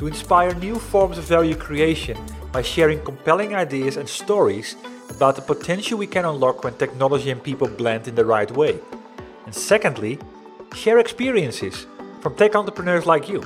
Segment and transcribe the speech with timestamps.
[0.00, 2.16] to inspire new forms of value creation
[2.52, 4.76] by sharing compelling ideas and stories
[5.10, 8.80] about the potential we can unlock when technology and people blend in the right way.
[9.44, 10.18] And secondly,
[10.74, 11.86] share experiences
[12.22, 13.44] from tech entrepreneurs like you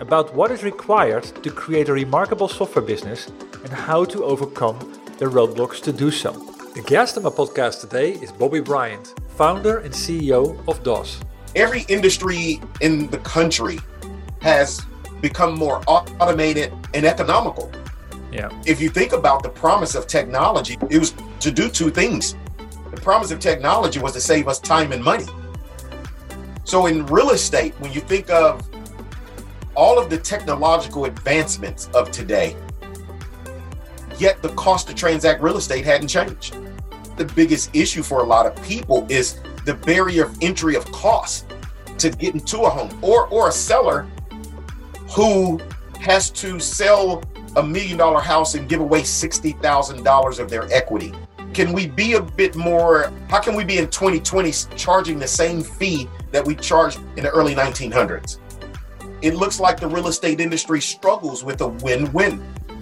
[0.00, 3.28] about what is required to create a remarkable software business
[3.62, 4.80] and how to overcome
[5.18, 6.32] the roadblocks to do so.
[6.74, 11.20] The guest on my podcast today is Bobby Bryant, founder and CEO of DOSS.
[11.54, 13.78] Every industry in the country
[14.40, 14.84] has
[15.22, 17.72] become more automated and economical.
[18.30, 18.50] Yeah.
[18.66, 22.34] If you think about the promise of technology, it was to do two things.
[22.90, 25.26] The promise of technology was to save us time and money.
[26.64, 28.68] So in real estate, when you think of
[29.74, 32.56] all of the technological advancements of today,
[34.18, 36.56] yet the cost to transact real estate hadn't changed.
[37.16, 41.46] The biggest issue for a lot of people is the barrier of entry of cost
[41.98, 44.06] to get into a home or or a seller
[45.14, 45.60] who
[46.00, 47.22] has to sell
[47.56, 51.12] a million dollar house and give away $60,000 of their equity.
[51.52, 55.62] Can we be a bit more, how can we be in 2020 charging the same
[55.62, 58.38] fee that we charged in the early 1900s?
[59.20, 62.38] It looks like the real estate industry struggles with a win win.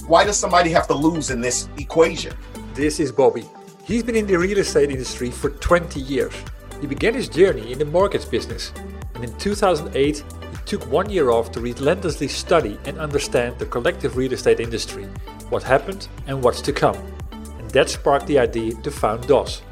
[0.06, 2.32] Why does somebody have to lose in this equation?
[2.74, 3.44] This is Bobby.
[3.84, 6.32] He's been in the real estate industry for 20 years.
[6.80, 8.72] He began his journey in the mortgage business,
[9.14, 10.24] and in 2008,
[10.66, 15.04] took one year off to relentlessly study and understand the collective real estate industry,
[15.48, 16.96] what happened and what's to come.
[17.32, 19.62] And that sparked the idea to found DOSS.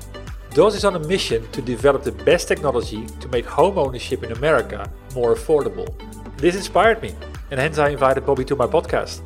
[0.54, 4.32] DOSS is on a mission to develop the best technology to make home ownership in
[4.32, 5.88] America more affordable.
[6.36, 7.14] This inspired me,
[7.50, 9.20] and hence I invited Bobby to my podcast.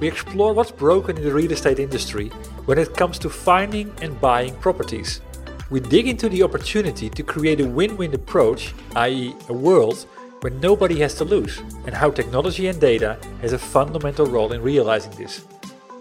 [0.00, 2.30] We explore what's broken in the real estate industry
[2.64, 5.20] when it comes to finding and buying properties.
[5.70, 10.06] We dig into the opportunity to create a win win approach, i.e., a world
[10.42, 14.60] where nobody has to lose, and how technology and data has a fundamental role in
[14.60, 15.46] realizing this.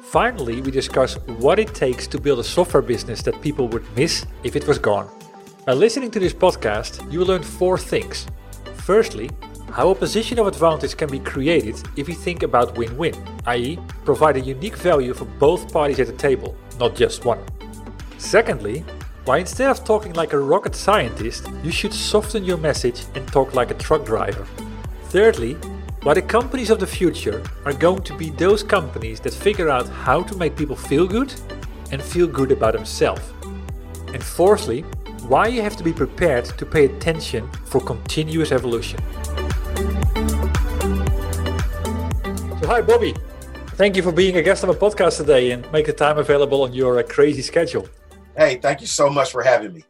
[0.02, 4.26] Finally, we discuss what it takes to build a software business that people would miss
[4.44, 5.08] if it was gone.
[5.66, 8.26] By listening to this podcast, you will learn four things.
[8.78, 9.30] Firstly,
[9.72, 13.16] how a position of advantage can be created if you think about win win,
[13.46, 17.40] i.e., provide a unique value for both parties at the table, not just one.
[18.18, 18.84] Secondly,
[19.26, 23.54] why instead of talking like a rocket scientist, you should soften your message and talk
[23.54, 24.48] like a truck driver.
[25.06, 25.54] Thirdly,
[26.04, 29.88] why the companies of the future are going to be those companies that figure out
[29.88, 31.32] how to make people feel good
[31.92, 33.22] and feel good about themselves.
[34.08, 34.82] And fourthly,
[35.28, 39.00] why you have to be prepared to pay attention for continuous evolution.
[42.60, 43.14] So, hi, Bobby.
[43.76, 46.64] Thank you for being a guest on my podcast today and make the time available
[46.64, 47.88] on your uh, crazy schedule.
[48.36, 49.84] Hey, thank you so much for having me.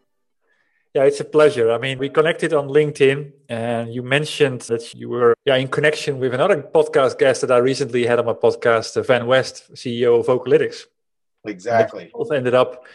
[0.93, 1.71] Yeah, it's a pleasure.
[1.71, 6.19] I mean, we connected on LinkedIn and you mentioned that you were yeah, in connection
[6.19, 10.19] with another podcast guest that I recently had on my podcast, uh, Van West, CEO
[10.19, 10.87] of Vocalytics.
[11.45, 12.11] Exactly.
[12.13, 12.85] Both ended up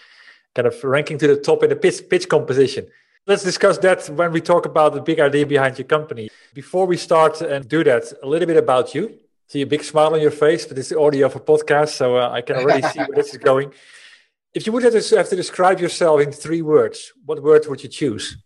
[0.55, 2.87] kind of ranking to the top in the pitch, pitch composition.
[3.27, 6.29] Let's discuss that when we talk about the big idea behind your company.
[6.55, 9.19] Before we start and do that, a little bit about you.
[9.49, 12.17] See a big smile on your face, but it's the audio of a podcast, so
[12.17, 13.73] uh, I can already see where this is going.
[14.57, 17.83] If you would have to, have to describe yourself in three words, what words would
[17.83, 18.39] you choose?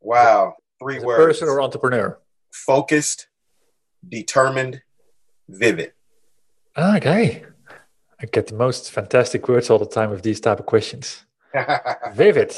[0.00, 1.18] Wow, three words.
[1.18, 2.16] person or entrepreneur?
[2.52, 3.26] Focused,
[4.08, 4.82] determined,
[5.48, 5.94] vivid.
[6.76, 7.42] Ah, okay.
[8.22, 11.24] I get the most fantastic words all the time with these type of questions.
[12.12, 12.52] Vivid.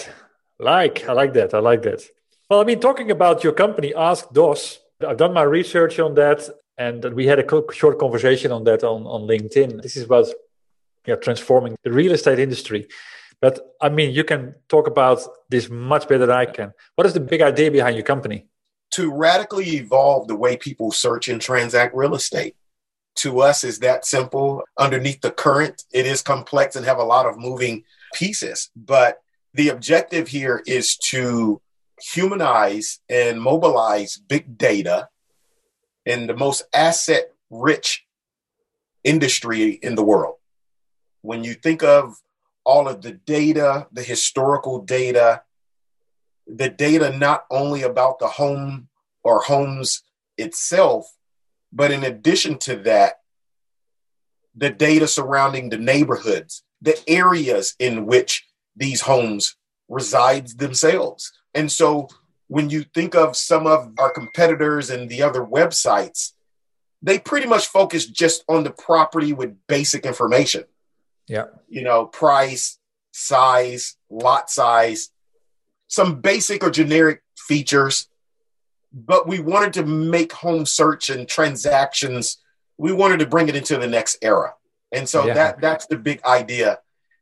[0.59, 1.55] Like, I like that.
[1.55, 2.03] I like that.
[2.51, 6.51] Well, I mean, talking about your company, Ask DOSS, I've done my research on that
[6.77, 9.81] and we had a short conversation on that on, on LinkedIn.
[9.83, 10.27] This is about
[11.07, 12.89] yeah, transforming the real estate industry.
[13.41, 16.73] But I mean, you can talk about this much better than I can.
[16.97, 18.47] What is the big idea behind your company?
[18.93, 22.57] To radically evolve the way people search and transact real estate.
[23.17, 24.63] To us, is that simple.
[24.79, 28.71] Underneath the current, it is complex and have a lot of moving pieces.
[28.77, 29.19] But
[29.55, 31.61] the objective here is to
[32.01, 35.09] humanize and mobilize big data
[36.07, 38.07] in the most asset rich
[39.05, 40.37] industry in the world.
[41.23, 42.15] When you think of
[42.65, 45.43] all of the data, the historical data,
[46.47, 48.89] the data not only about the home
[49.23, 50.03] or homes
[50.37, 51.07] itself,
[51.73, 53.21] but in addition to that,
[54.55, 58.47] the data surrounding the neighborhoods, the areas in which
[58.77, 59.57] these homes
[59.89, 61.33] resides themselves.
[61.55, 62.09] And so
[62.49, 66.33] when you think of some of our competitors and the other websites,
[67.03, 70.65] they pretty much focus just on the property with basic information.
[71.31, 71.45] Yeah.
[71.69, 72.79] You know, price,
[73.13, 75.11] size, lot size,
[75.87, 78.09] some basic or generic features.
[78.93, 82.39] But we wanted to make home search and transactions,
[82.79, 84.55] we wanted to bring it into the next era.
[84.91, 85.35] And so yeah.
[85.35, 86.81] that that's the big idea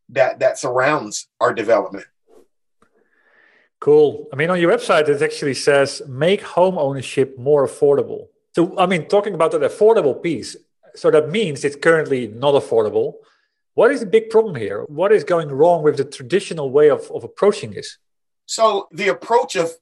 [0.09, 2.07] that that surrounds our development.
[3.79, 4.27] Cool.
[4.33, 8.29] I mean, on your website, it actually says make home ownership more affordable.
[8.55, 10.57] So, I mean, talking about that affordable piece,
[10.95, 13.17] so that means it's currently not affordable.
[13.75, 14.85] What is the big problem here?
[14.89, 17.99] What is going wrong with the traditional way of, of approaching this?
[18.47, 19.73] So, the approach of,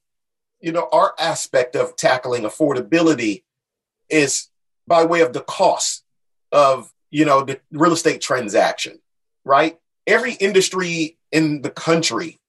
[0.61, 3.45] you know, our aspect of tackling affordability
[4.11, 4.49] is
[4.87, 6.05] by way of the cost
[6.53, 9.01] of, you know, the real estate transaction,
[9.45, 9.79] right?
[10.07, 12.41] Every industry in the country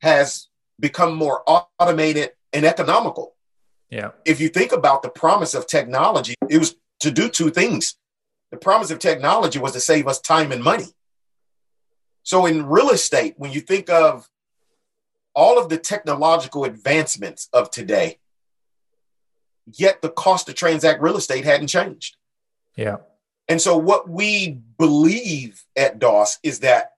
[0.00, 0.48] has
[0.80, 3.34] become more automated and economical.
[3.90, 4.10] Yeah.
[4.24, 7.96] If you think about the promise of technology, it was to do two things.
[8.54, 10.86] The promise of technology was to save us time and money.
[12.22, 14.30] So in real estate, when you think of
[15.34, 18.20] all of the technological advancements of today,
[19.66, 22.16] yet the cost to transact real estate hadn't changed.
[22.76, 22.98] Yeah.
[23.48, 26.92] And so what we believe at DOSS is that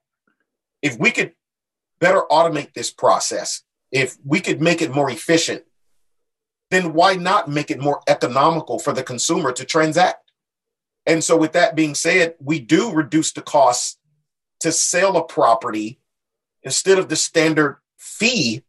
[0.83, 1.33] if we could
[1.99, 5.63] better automate this process, if we could make it more efficient,
[6.69, 10.26] then why not make it more economical for the consumer to transact?
[11.07, 13.97] And so, with that being said, we do reduce the cost
[14.59, 15.99] to sell a property
[16.63, 18.63] instead of the standard fee.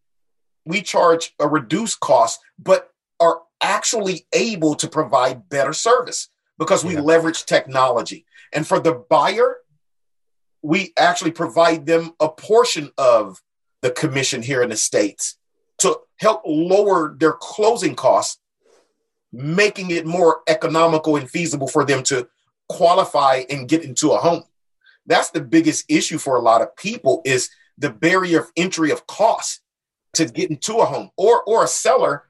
[0.64, 2.90] We charge a reduced cost, but
[3.20, 7.00] are actually able to provide better service because we yeah.
[7.00, 8.24] leverage technology.
[8.52, 9.56] And for the buyer,
[10.62, 13.42] we actually provide them a portion of
[13.82, 15.36] the commission here in the States
[15.78, 18.40] to help lower their closing costs,
[19.32, 22.28] making it more economical and feasible for them to
[22.68, 24.44] qualify and get into a home.
[25.06, 29.06] That's the biggest issue for a lot of people is the barrier of entry of
[29.06, 29.60] cost
[30.14, 32.24] to get into a home or or a seller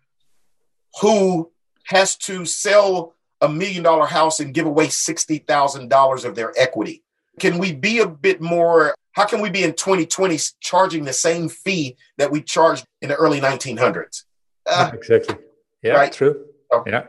[1.00, 1.50] who
[1.86, 7.02] has to sell a million dollar house and give away $60,000 of their equity.
[7.38, 11.48] Can we be a bit more how can we be in 2020 charging the same
[11.48, 14.22] fee that we charged in the early 1900s?
[14.64, 15.36] Uh, exactly.
[15.82, 16.12] Yeah, right?
[16.12, 16.44] true.
[16.70, 16.84] Oh.
[16.86, 17.04] Yeah.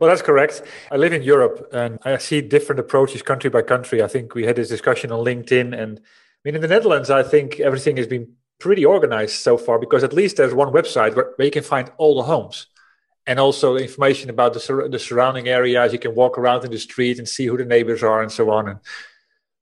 [0.00, 0.62] Well, that's correct.
[0.90, 4.02] I live in Europe and I see different approaches country by country.
[4.02, 5.80] I think we had this discussion on LinkedIn.
[5.80, 9.78] And I mean, in the Netherlands, I think everything has been pretty organized so far
[9.78, 12.66] because at least there's one website where, where you can find all the homes
[13.26, 15.92] and also information about the, sur- the surrounding areas.
[15.92, 18.50] You can walk around in the street and see who the neighbors are and so
[18.50, 18.68] on.
[18.68, 18.78] And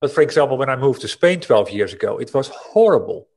[0.01, 3.29] but for example, when I moved to Spain 12 years ago, it was horrible.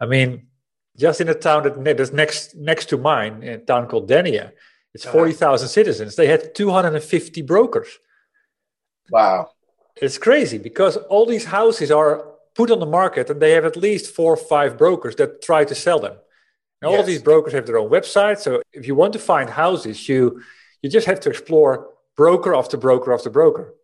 [0.00, 0.48] I mean,
[0.96, 4.52] just in a town that is next next to mine, a town called Denia,
[4.98, 5.18] it's uh-huh.
[5.18, 6.16] 40,000 citizens.
[6.16, 7.98] They had 250 brokers.
[9.10, 9.50] Wow.
[9.96, 12.24] It's crazy because all these houses are
[12.54, 15.64] put on the market and they have at least four or five brokers that try
[15.64, 16.16] to sell them.
[16.80, 17.00] And all yes.
[17.00, 18.38] of these brokers have their own website.
[18.38, 20.42] So if you want to find houses, you
[20.82, 23.74] you just have to explore broker after broker after broker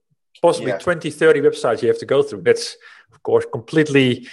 [0.43, 0.79] possibly yeah.
[0.79, 2.43] 20, 30 websites you have to go through.
[2.43, 2.77] That's,
[3.13, 4.29] of course, completely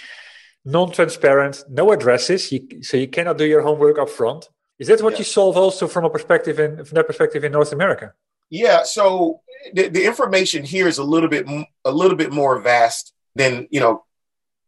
[0.64, 4.48] non-transparent, no addresses, you, so you cannot do your homework up front.
[4.82, 5.18] Is that what yeah.
[5.18, 8.14] you solve also from a perspective in from that perspective in North America?
[8.50, 8.82] Yeah.
[8.82, 9.40] So
[9.72, 11.46] the, the information here is a little bit
[11.84, 14.04] a little bit more vast than you know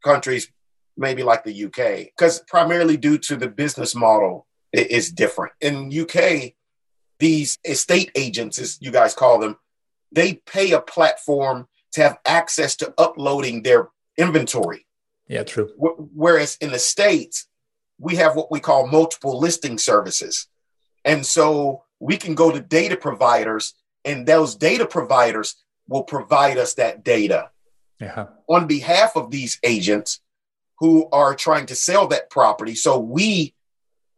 [0.04, 0.50] countries
[0.96, 5.52] maybe like the UK because primarily due to the business model is different.
[5.60, 6.52] In UK,
[7.18, 9.56] these estate agents, as you guys call them,
[10.12, 14.86] they pay a platform to have access to uploading their inventory.
[15.26, 15.70] Yeah, true.
[15.76, 17.48] Whereas in the States,
[18.04, 20.46] we have what we call multiple listing services.
[21.06, 25.56] And so we can go to data providers, and those data providers
[25.88, 27.50] will provide us that data
[27.98, 28.26] yeah.
[28.46, 30.20] on behalf of these agents
[30.80, 32.74] who are trying to sell that property.
[32.74, 33.54] So we,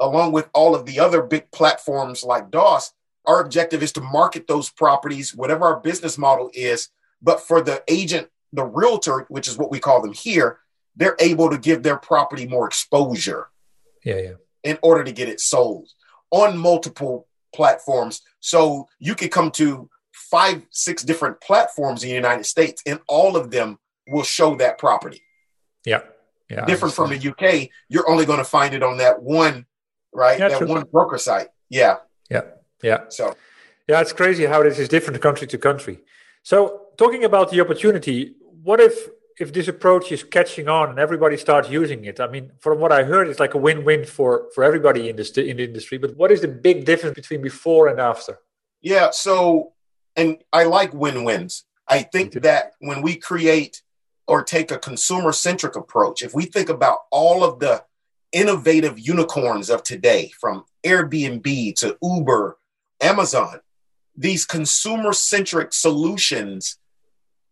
[0.00, 2.92] along with all of the other big platforms like DOSS,
[3.24, 6.88] our objective is to market those properties, whatever our business model is.
[7.22, 10.58] But for the agent, the realtor, which is what we call them here,
[10.96, 13.48] they're able to give their property more exposure.
[14.06, 14.32] Yeah, yeah.
[14.62, 15.88] In order to get it sold
[16.30, 18.22] on multiple platforms.
[18.40, 23.36] So you could come to five, six different platforms in the United States, and all
[23.36, 25.22] of them will show that property.
[25.84, 26.02] Yeah.
[26.48, 26.64] Yeah.
[26.66, 29.66] Different from the UK, you're only going to find it on that one,
[30.12, 30.38] right?
[30.38, 30.68] Yeah, that true.
[30.68, 31.48] one broker site.
[31.68, 31.96] Yeah.
[32.30, 32.42] Yeah.
[32.82, 33.00] Yeah.
[33.08, 33.34] So,
[33.88, 35.98] yeah, it's crazy how this is different country to country.
[36.44, 39.08] So, talking about the opportunity, what if
[39.38, 42.20] if this approach is catching on and everybody starts using it?
[42.20, 45.30] I mean, from what I heard, it's like a win-win for for everybody in this
[45.36, 45.98] in the industry.
[45.98, 48.38] But what is the big difference between before and after?
[48.80, 49.10] Yeah.
[49.10, 49.72] So,
[50.14, 51.64] and I like win-wins.
[51.88, 53.82] I think that when we create
[54.26, 57.84] or take a consumer centric approach, if we think about all of the
[58.32, 62.58] innovative unicorns of today, from Airbnb to Uber,
[63.00, 63.60] Amazon,
[64.16, 66.78] these consumer centric solutions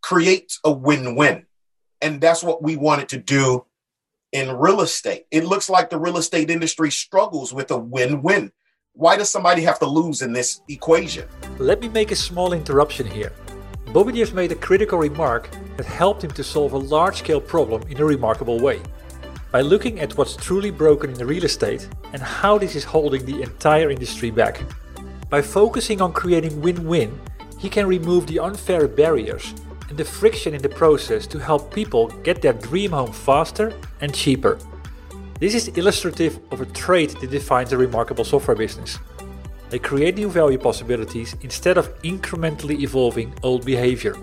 [0.02, 1.46] create a win win.
[2.04, 3.64] And that's what we wanted to do
[4.30, 5.24] in real estate.
[5.30, 8.52] It looks like the real estate industry struggles with a win win.
[8.92, 11.26] Why does somebody have to lose in this equation?
[11.58, 13.32] Let me make a small interruption here.
[14.12, 17.98] Just made a critical remark that helped him to solve a large scale problem in
[17.98, 18.82] a remarkable way.
[19.50, 23.40] By looking at what's truly broken in real estate and how this is holding the
[23.40, 24.60] entire industry back.
[25.30, 27.18] By focusing on creating win win,
[27.58, 29.54] he can remove the unfair barriers
[29.94, 34.12] and the friction in the process to help people get their dream home faster and
[34.12, 34.58] cheaper.
[35.38, 38.98] This is illustrative of a trait that defines a remarkable software business.
[39.70, 44.16] They create new value possibilities instead of incrementally evolving old behavior.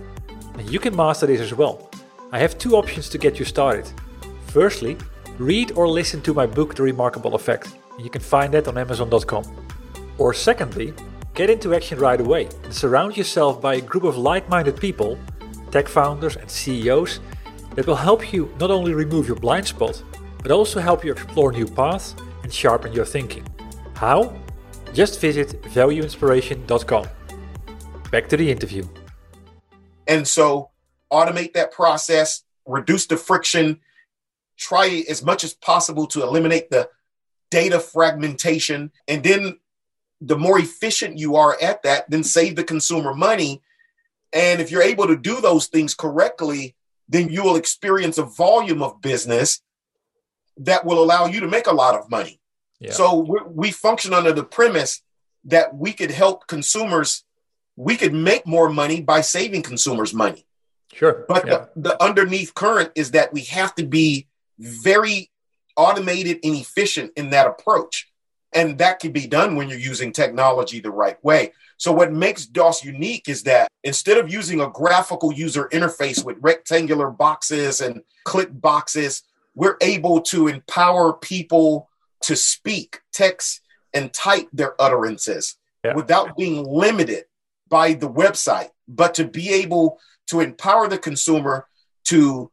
[0.57, 1.89] And you can master this as well.
[2.33, 3.89] I have two options to get you started.
[4.47, 4.97] Firstly,
[5.37, 7.69] read or listen to my book The Remarkable Effect.
[7.97, 9.45] You can find that on amazon.com.
[10.17, 10.93] Or secondly,
[11.33, 15.17] get into action right away and surround yourself by a group of like-minded people,
[15.71, 17.19] tech founders and CEOs
[17.75, 20.03] that will help you not only remove your blind spot,
[20.41, 23.45] but also help you explore new paths and sharpen your thinking.
[23.95, 24.35] How?
[24.93, 27.07] Just visit valueinspiration.com.
[28.11, 28.87] Back to the interview.
[30.07, 30.71] And so
[31.11, 33.79] automate that process, reduce the friction,
[34.57, 36.89] try as much as possible to eliminate the
[37.49, 38.91] data fragmentation.
[39.07, 39.59] And then
[40.19, 43.61] the more efficient you are at that, then save the consumer money.
[44.33, 46.75] And if you're able to do those things correctly,
[47.09, 49.61] then you will experience a volume of business
[50.57, 52.39] that will allow you to make a lot of money.
[52.79, 52.91] Yeah.
[52.91, 55.01] So we, we function under the premise
[55.45, 57.23] that we could help consumers,
[57.75, 60.45] we could make more money by saving consumers money.
[60.93, 61.25] Sure.
[61.27, 61.65] But yeah.
[61.75, 64.27] the, the underneath current is that we have to be
[64.59, 65.31] very
[65.75, 68.10] automated and efficient in that approach.
[68.53, 71.53] And that can be done when you're using technology the right way.
[71.77, 76.37] So, what makes DOSS unique is that instead of using a graphical user interface with
[76.39, 79.23] rectangular boxes and click boxes,
[79.55, 81.89] we're able to empower people
[82.21, 83.61] to speak, text,
[83.93, 85.93] and type their utterances yeah.
[85.95, 87.25] without being limited
[87.67, 91.67] by the website, but to be able to empower the consumer
[92.05, 92.51] to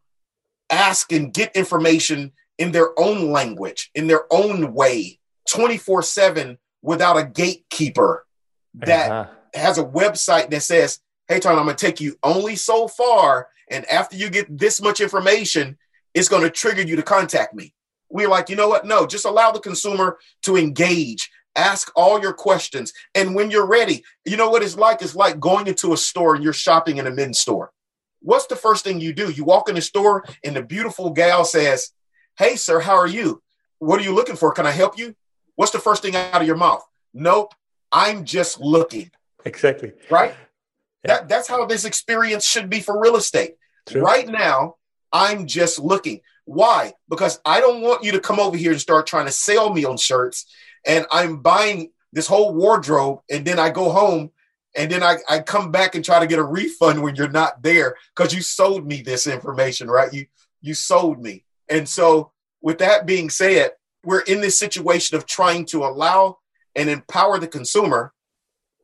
[0.71, 7.17] ask and get information in their own language, in their own way, 24 7 without
[7.17, 8.27] a gatekeeper
[8.75, 9.31] that uh-huh.
[9.55, 13.49] has a website that says, Hey, Tom, I'm going to take you only so far.
[13.71, 15.77] And after you get this much information,
[16.15, 17.75] it's going to trigger you to contact me
[18.11, 18.87] we're like, you know what?
[18.87, 21.31] No, just allow the consumer to engage.
[21.57, 22.93] Ask all your questions.
[23.15, 25.03] And when you're ready, you know what it's like?
[25.03, 27.73] It's like going into a store and you're shopping in a men's store.
[28.21, 29.31] What's the first thing you do?
[29.31, 31.93] You walk in the store and the beautiful gal says,
[32.37, 33.43] Hey, sir, how are you?
[33.79, 34.53] What are you looking for?
[34.53, 35.15] Can I help you?
[35.59, 36.87] What's the first thing out of your mouth?
[37.13, 37.53] Nope,
[37.91, 39.11] I'm just looking.
[39.45, 39.91] Exactly.
[40.09, 40.31] Right?
[40.31, 41.17] Yeah.
[41.17, 43.57] That, that's how this experience should be for real estate.
[43.89, 44.01] True.
[44.01, 44.77] Right now,
[45.13, 46.21] I'm just looking.
[46.45, 46.93] Why?
[47.09, 49.85] Because I don't want you to come over here and start trying to sell me
[49.85, 50.47] on shirts.
[50.87, 54.31] And I'm buying this whole wardrobe, and then I go home
[54.77, 57.65] and then I, I come back and try to get a refund when you're not
[57.65, 60.13] there because you sold me this information, right?
[60.13, 60.27] You
[60.61, 61.45] you sold me.
[61.69, 63.73] And so with that being said,
[64.05, 66.39] we're in this situation of trying to allow
[66.75, 68.13] and empower the consumer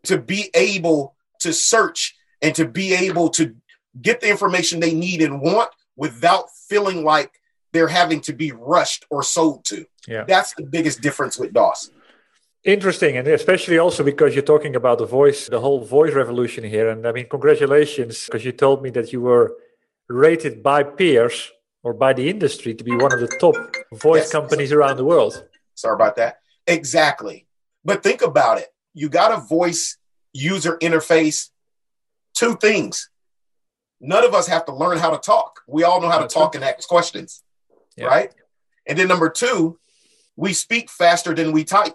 [0.04, 3.54] to be able to search and to be able to
[4.00, 7.30] get the information they need and want without feeling like
[7.73, 9.87] they're having to be rushed or sold to.
[10.06, 10.25] Yeah.
[10.26, 11.90] That's the biggest difference with DOSS.
[12.64, 16.88] Interesting, and especially also because you're talking about the voice, the whole voice revolution here.
[16.88, 19.54] And I mean, congratulations, because you told me that you were
[20.09, 21.52] rated by peers
[21.84, 23.54] or by the industry to be one of the top
[23.92, 24.32] voice yes.
[24.32, 25.46] companies around the world.
[25.74, 26.40] Sorry about that.
[26.66, 27.46] Exactly.
[27.84, 28.68] But think about it.
[28.94, 29.98] You got a voice
[30.32, 31.50] user interface,
[32.32, 33.10] two things.
[34.00, 35.60] None of us have to learn how to talk.
[35.68, 37.42] We all know how to talk and ask questions,
[37.96, 38.06] yeah.
[38.06, 38.34] right?
[38.86, 39.78] And then number two,
[40.36, 41.94] we speak faster than we type.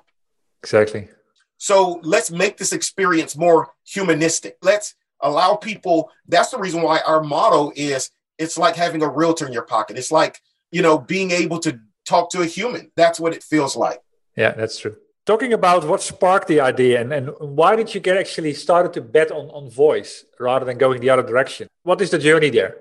[0.63, 1.09] Exactly.
[1.57, 4.57] So let's make this experience more humanistic.
[4.61, 6.11] Let's allow people.
[6.27, 9.97] That's the reason why our motto is it's like having a realtor in your pocket.
[9.97, 10.41] It's like,
[10.71, 12.91] you know, being able to talk to a human.
[12.95, 13.99] That's what it feels like.
[14.35, 14.95] Yeah, that's true.
[15.25, 19.01] Talking about what sparked the idea and, and why did you get actually started to
[19.01, 21.67] bet on, on voice rather than going the other direction?
[21.83, 22.77] What is the journey there?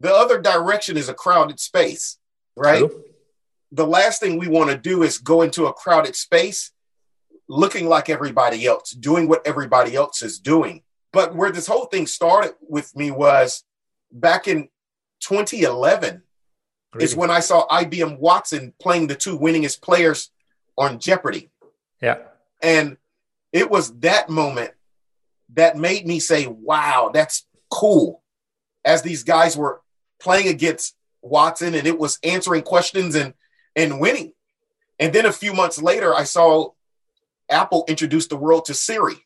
[0.00, 2.18] The other direction is a crowded space,
[2.56, 2.80] right?
[2.80, 3.04] True.
[3.70, 6.72] The last thing we want to do is go into a crowded space
[7.48, 10.82] looking like everybody else, doing what everybody else is doing.
[11.12, 13.62] But where this whole thing started with me was
[14.10, 14.68] back in
[15.32, 16.22] 2011
[16.92, 17.04] really?
[17.04, 20.30] is when I saw IBM Watson playing the two winningest players
[20.76, 21.50] on Jeopardy.
[22.00, 22.18] Yeah.
[22.62, 22.96] And
[23.52, 24.72] it was that moment
[25.54, 28.22] that made me say, wow, that's cool.
[28.84, 29.80] As these guys were
[30.20, 33.34] playing against Watson and it was answering questions and
[33.74, 34.32] and winning.
[34.98, 36.70] And then a few months later, I saw
[37.48, 39.16] Apple introduce the world to Siri.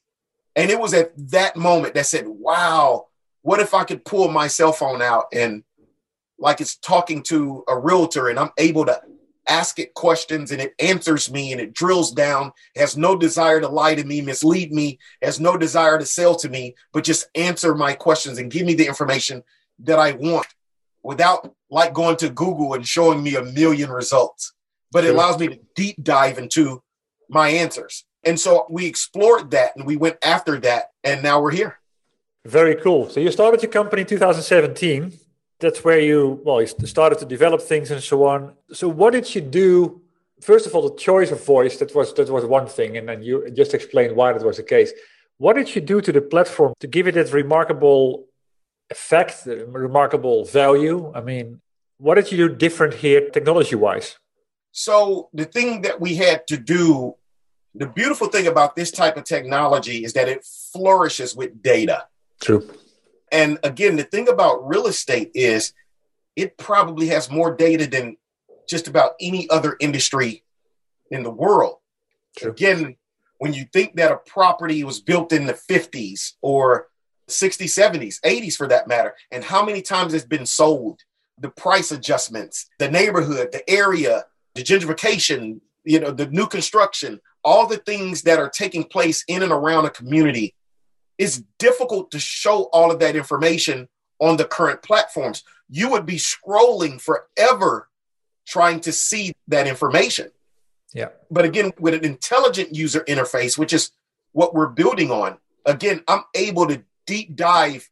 [0.55, 3.09] And it was at that moment that said, wow,
[3.43, 5.63] what if I could pull my cell phone out and
[6.39, 9.01] like it's talking to a realtor and I'm able to
[9.49, 13.69] ask it questions and it answers me and it drills down, has no desire to
[13.69, 17.75] lie to me, mislead me, has no desire to sell to me, but just answer
[17.75, 19.43] my questions and give me the information
[19.81, 20.47] that I want
[21.03, 24.53] without like going to Google and showing me a million results.
[24.93, 26.83] But it allows me to deep dive into
[27.29, 28.05] my answers.
[28.25, 31.79] And so we explored that and we went after that, and now we're here.
[32.45, 33.09] Very cool.
[33.11, 35.13] So you started your company in 2017
[35.61, 38.53] that's where you well you started to develop things and so on.
[38.73, 40.03] So what did you do?
[40.41, 43.23] First of all the choice of voice that was that was one thing and then
[43.23, 44.93] you just explained why that was the case.
[45.39, 48.27] What did you do to the platform to give it that remarkable
[48.91, 51.13] effect remarkable value?
[51.15, 51.61] I mean
[51.99, 54.19] what did you do different here technology wise
[54.73, 57.15] so the thing that we had to do
[57.75, 60.43] the beautiful thing about this type of technology is that it
[60.73, 62.07] flourishes with data.
[62.41, 62.67] True
[63.33, 65.73] and again, the thing about real estate is
[66.37, 68.17] it probably has more data than
[68.69, 70.45] just about any other industry
[71.11, 71.79] in the world.
[72.43, 72.97] Again,
[73.39, 76.89] when you think that a property was built in the 50s or
[77.29, 81.01] 60s, 70s, 80s for that matter, and how many times it's been sold,
[81.39, 87.67] the price adjustments, the neighborhood, the area, the gentrification, you know, the new construction, all
[87.67, 90.55] the things that are taking place in and around a community
[91.19, 93.89] it's difficult to show all of that information
[94.21, 95.43] on the current platforms.
[95.69, 97.89] You would be scrolling forever
[98.47, 100.31] trying to see that information.
[100.95, 101.09] Yeah.
[101.31, 103.91] But again, with an intelligent user interface, which is
[104.33, 107.91] what we're building on, again, I'm able to deep dive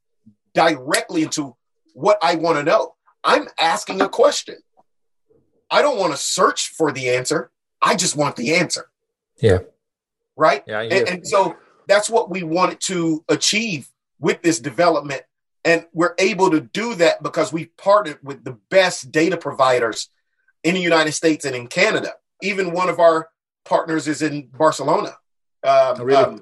[0.54, 1.56] directly into
[1.94, 2.94] what I want to know.
[3.22, 4.56] I'm asking a question.
[5.70, 7.50] I don't want to search for the answer.
[7.82, 8.90] I just want the answer.
[9.38, 9.58] Yeah.
[10.36, 10.62] Right.
[10.66, 10.80] Yeah.
[10.80, 11.56] And, and so
[11.88, 15.22] that's what we wanted to achieve with this development.
[15.64, 20.10] And we're able to do that because we've partnered with the best data providers
[20.62, 22.12] in the United States and in Canada.
[22.42, 23.28] Even one of our
[23.64, 25.16] partners is in Barcelona.
[25.62, 26.22] Um, oh, really?
[26.22, 26.40] Um,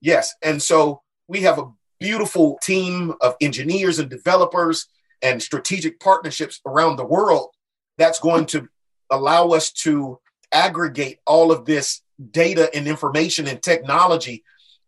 [0.00, 0.34] yes.
[0.42, 4.86] And so we have a beautiful team of engineers and developers
[5.22, 7.50] and strategic partnerships around the world
[7.96, 8.68] that's going to
[9.10, 10.18] allow us to
[10.52, 14.44] aggregate all of this data and information and technology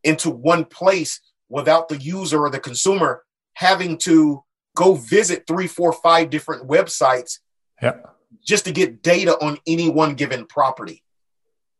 [0.06, 4.42] into one place without the user or the consumer having to
[4.74, 7.38] go visit three, four, five different websites
[7.82, 7.96] yeah.
[8.44, 11.02] just to get data on any one given property.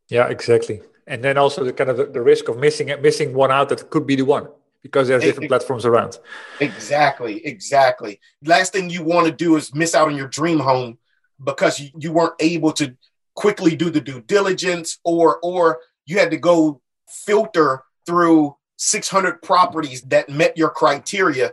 [0.09, 0.81] Yeah, exactly.
[1.07, 3.91] And then also the kind of the, the risk of missing missing one out that
[3.91, 4.49] could be the one
[4.83, 6.19] because there's different platforms around.
[6.61, 8.21] Exactly, exactly.
[8.45, 10.99] Last thing you want to do is miss out on your dream home
[11.43, 12.97] because you, you weren't able to
[13.35, 20.03] quickly do the due diligence or or you had to go filter through 600 properties
[20.03, 21.53] that met your criteria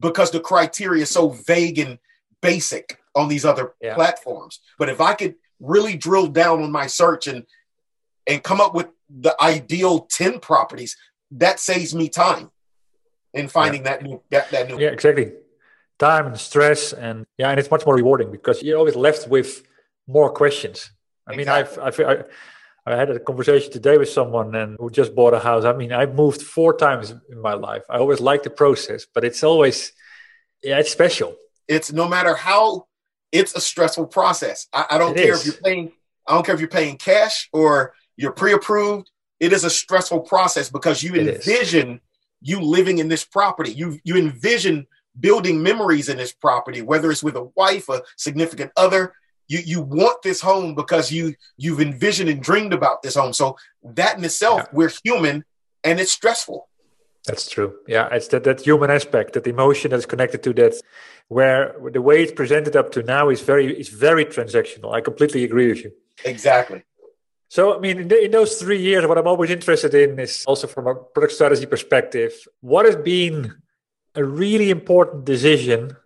[0.00, 1.98] because the criteria is so vague and
[2.40, 3.94] basic on these other yeah.
[3.94, 4.60] platforms.
[4.78, 7.44] But if I could really drill down on my search and
[8.26, 10.96] and come up with the ideal 10 properties,
[11.30, 12.50] that saves me time
[13.32, 13.90] in finding yeah.
[13.90, 15.32] that new that, that new Yeah, exactly.
[15.98, 19.64] Time and stress and yeah, and it's much more rewarding because you're always left with
[20.06, 20.90] more questions.
[21.26, 21.36] I exactly.
[21.36, 22.24] mean, I've, I've I,
[22.92, 25.64] I had a conversation today with someone and who just bought a house.
[25.64, 27.82] I mean, I've moved four times in my life.
[27.90, 29.92] I always like the process, but it's always,
[30.62, 31.36] yeah, it's special.
[31.66, 32.86] It's no matter how
[33.30, 34.66] it's a stressful process.
[34.72, 35.40] I, I don't it care is.
[35.40, 35.92] if you're paying,
[36.26, 39.10] I don't care if you're paying cash or you're pre-approved.
[39.38, 42.00] It is a stressful process because you it envision is.
[42.40, 43.72] you living in this property.
[43.72, 44.86] You you envision
[45.20, 49.14] building memories in this property, whether it's with a wife, a significant other.
[49.48, 53.32] You you want this home because you you've envisioned and dreamed about this home.
[53.32, 54.68] So that in itself, yeah.
[54.72, 55.44] we're human
[55.84, 56.68] and it's stressful.
[57.26, 57.74] That's true.
[57.86, 60.80] Yeah, it's that, that human aspect, that emotion that's connected to that,
[61.28, 64.94] where the way it's presented up to now is very is very transactional.
[64.94, 65.92] I completely agree with you.
[66.24, 66.84] Exactly.
[67.50, 70.44] So, I mean, in, the, in, those three years, what I'm always interested in is
[70.46, 73.54] also from a product strategy perspective, what has been
[74.14, 75.96] a really important decision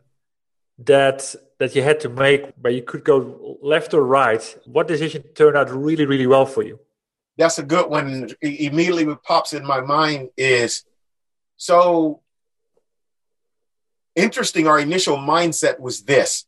[0.87, 4.43] that that you had to make where you could go left or right?
[4.67, 6.81] What decision turned out really, really well for you?
[7.39, 8.31] That's a good one.
[8.41, 10.85] Immediately, what pops in my mind is
[11.57, 12.21] so
[14.15, 14.67] interesting.
[14.67, 16.47] Our initial mindset was this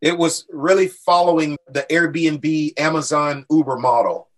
[0.00, 4.28] it was really following the Airbnb, Amazon, Uber model.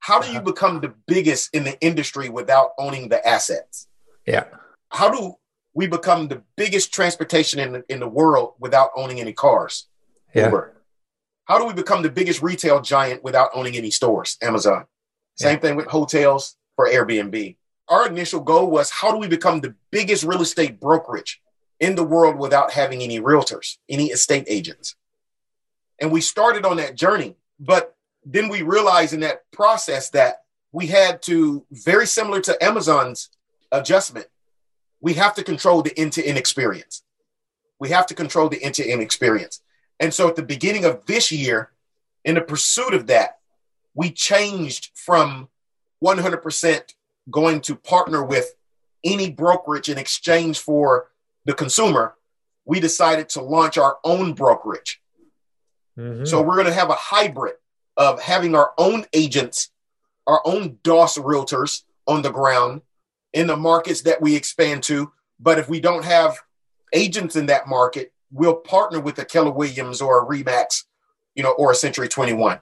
[0.00, 0.44] How do you uh-huh.
[0.44, 3.88] become the biggest in the industry without owning the assets?
[4.26, 4.44] Yeah.
[4.90, 5.34] How do
[5.76, 9.86] we become the biggest transportation in the, in the world without owning any cars?
[10.34, 10.46] Yeah.
[10.46, 10.74] Uber.
[11.44, 14.36] How do we become the biggest retail giant without owning any stores?
[14.42, 14.86] Amazon.
[15.36, 15.60] Same yeah.
[15.60, 17.56] thing with hotels for Airbnb
[17.88, 21.40] our initial goal was how do we become the biggest real estate brokerage
[21.78, 24.96] in the world without having any realtors, any estate agents?
[26.00, 27.36] And we started on that journey.
[27.58, 33.30] But then we realized in that process that we had to, very similar to Amazon's
[33.72, 34.26] adjustment,
[35.06, 37.04] we have to control the end to end experience.
[37.78, 39.60] We have to control the end to end experience.
[40.00, 41.70] And so at the beginning of this year,
[42.24, 43.38] in the pursuit of that,
[43.94, 45.48] we changed from
[46.04, 46.94] 100%
[47.30, 48.56] going to partner with
[49.04, 51.12] any brokerage in exchange for
[51.44, 52.16] the consumer,
[52.64, 55.00] we decided to launch our own brokerage.
[55.96, 56.24] Mm-hmm.
[56.24, 57.54] So we're going to have a hybrid
[57.96, 59.70] of having our own agents,
[60.26, 62.82] our own DOSS realtors on the ground
[63.32, 65.12] in the markets that we expand to.
[65.38, 66.38] But if we don't have
[66.92, 70.84] agents in that market, we'll partner with a Keller Williams or a Remax,
[71.34, 72.60] you know, or a Century 21.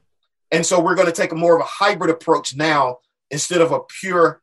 [0.50, 2.98] And so we're going to take a more of a hybrid approach now
[3.30, 4.42] instead of a pure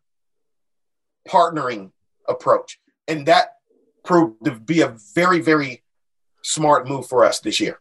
[1.28, 1.92] partnering
[2.28, 2.80] approach.
[3.08, 3.56] And that
[4.04, 5.84] proved to be a very, very
[6.44, 7.80] smart move for us this year.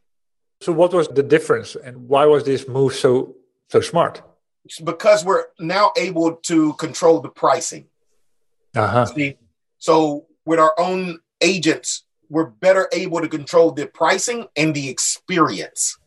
[0.61, 3.37] So what was the difference and why was this move so
[3.69, 4.23] so smart?
[4.85, 7.87] Because we're now able to control the pricing.
[8.75, 9.07] Uh-huh.
[9.07, 9.37] See?
[9.79, 15.99] So with our own agents, we're better able to control the pricing and the experience.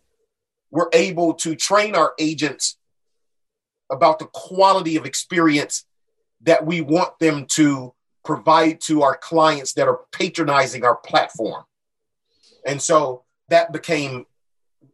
[0.71, 2.77] We're able to train our agents
[3.91, 5.85] about the quality of experience
[6.41, 11.63] that we want them to provide to our clients that are patronizing our platform.
[12.65, 14.25] And so that became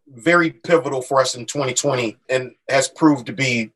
[0.07, 3.71] very pivotal for us in 2020 and has proved to be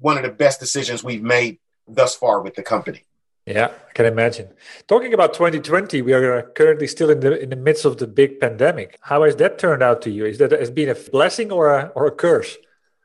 [0.00, 3.04] one of the best decisions we've made thus far with the company.
[3.46, 4.48] Yeah, I can imagine.
[4.86, 8.06] Talking about 2020, we are uh, currently still in the in the midst of the
[8.06, 8.98] big pandemic.
[9.02, 10.26] How has that turned out to you?
[10.26, 12.56] Is that has been a blessing or a or a curse?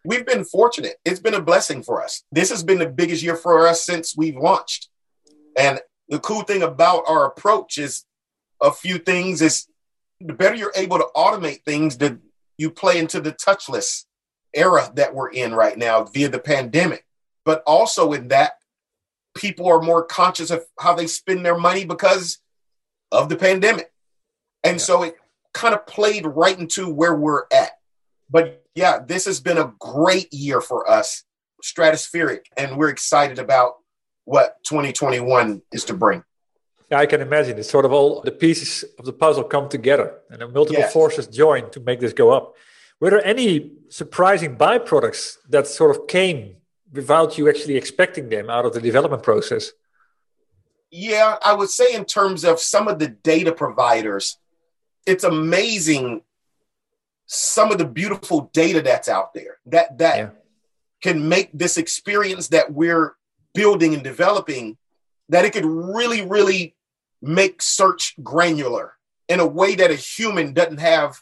[0.07, 0.95] we've been fortunate.
[1.03, 2.23] It's been a blessing for us.
[2.31, 4.87] This has been the biggest year for us since we've launched.
[5.57, 8.05] And the cool thing about our approach is
[8.61, 9.67] a few things is
[10.21, 12.19] the better you're able to automate things, the
[12.57, 14.05] you play into the touchless
[14.53, 17.05] era that we're in right now via the pandemic.
[17.43, 18.53] But also in that,
[19.37, 22.39] people are more conscious of how they spend their money because
[23.11, 23.91] of the pandemic.
[24.63, 24.83] And yeah.
[24.83, 25.15] so it
[25.53, 27.71] kind of played right into where we're at.
[28.29, 31.23] But yeah, this has been a great year for us,
[31.63, 33.75] stratospheric, and we're excited about
[34.25, 36.23] what 2021 is to bring.
[36.91, 37.57] Yeah, I can imagine.
[37.57, 40.93] It's sort of all the pieces of the puzzle come together and the multiple yes.
[40.93, 42.55] forces join to make this go up.
[42.99, 46.56] Were there any surprising byproducts that sort of came
[46.91, 49.71] without you actually expecting them out of the development process?
[50.89, 54.37] Yeah, I would say in terms of some of the data providers,
[55.05, 56.21] it's amazing
[57.27, 60.29] some of the beautiful data that's out there that that yeah.
[61.01, 63.15] can make this experience that we're
[63.53, 64.77] building and developing
[65.27, 66.73] that it could really really
[67.21, 68.93] make search granular
[69.27, 71.21] in a way that a human doesn't have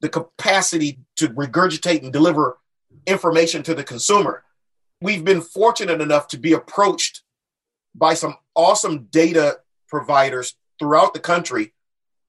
[0.00, 2.58] the capacity to regurgitate and deliver
[3.06, 4.43] information to the consumer
[5.04, 7.22] we've been fortunate enough to be approached
[7.94, 11.72] by some awesome data providers throughout the country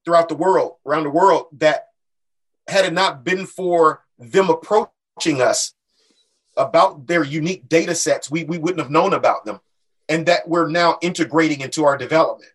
[0.03, 1.87] throughout the world around the world that
[2.67, 5.73] had it not been for them approaching us
[6.57, 9.59] about their unique data sets, we, we wouldn't have known about them
[10.07, 12.51] and that we're now integrating into our development.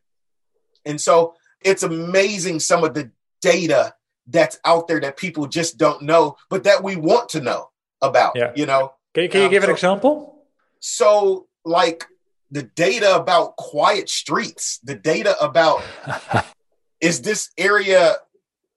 [0.85, 3.95] And so it's amazing some of the data
[4.27, 8.33] that's out there that people just don't know, but that we want to know about.
[8.37, 8.53] Yeah.
[8.55, 10.45] You know, Can, can you Um, give an example?
[10.81, 12.07] so like
[12.51, 15.83] the data about quiet streets, the data about
[17.01, 18.17] is this area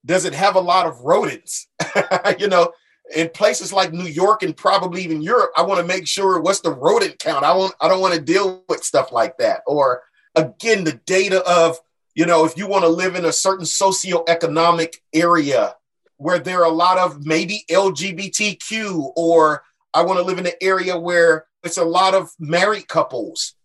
[0.06, 1.68] does it have a lot of rodents?
[2.40, 2.74] you know,
[3.16, 6.60] in places like New York and probably even Europe, I want to make sure what's
[6.60, 7.46] the rodent count.
[7.46, 9.62] I won't I don't want to deal with stuff like that.
[9.66, 10.04] Or
[10.36, 11.78] again, the data of,
[12.16, 15.76] you know, if you want to live in a certain socioeconomic area
[16.18, 20.54] where there are a lot of maybe LGBTQ, or I want to live in an
[20.62, 23.56] area where it's a lot of married couples.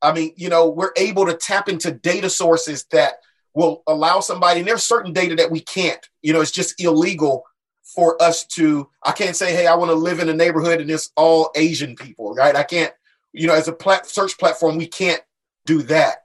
[0.00, 3.14] I mean, you know, we're able to tap into data sources that
[3.54, 7.44] will allow somebody, and there's certain data that we can't, you know, it's just illegal
[7.94, 10.90] for us to, I can't say, hey, I want to live in a neighborhood and
[10.90, 12.56] it's all Asian people, right?
[12.56, 12.92] I can't,
[13.32, 15.22] you know, as a plat- search platform, we can't
[15.66, 16.18] do that.